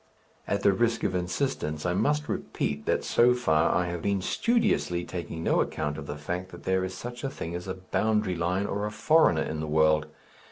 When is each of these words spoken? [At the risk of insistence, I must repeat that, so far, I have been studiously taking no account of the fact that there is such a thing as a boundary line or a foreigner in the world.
[At 0.47 0.63
the 0.63 0.73
risk 0.73 1.03
of 1.03 1.13
insistence, 1.13 1.85
I 1.85 1.93
must 1.93 2.27
repeat 2.27 2.87
that, 2.87 3.03
so 3.03 3.35
far, 3.35 3.71
I 3.71 3.85
have 3.85 4.01
been 4.01 4.19
studiously 4.19 5.05
taking 5.05 5.43
no 5.43 5.61
account 5.61 5.99
of 5.99 6.07
the 6.07 6.17
fact 6.17 6.49
that 6.49 6.63
there 6.63 6.83
is 6.83 6.95
such 6.95 7.23
a 7.23 7.29
thing 7.29 7.53
as 7.53 7.67
a 7.67 7.75
boundary 7.75 8.35
line 8.35 8.65
or 8.65 8.87
a 8.87 8.91
foreigner 8.91 9.43
in 9.43 9.59
the 9.59 9.67
world. 9.67 10.07